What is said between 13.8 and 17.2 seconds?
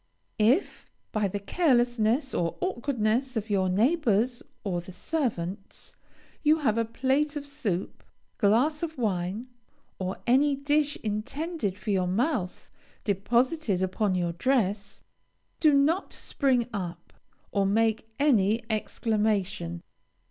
upon your dress, do not spring up,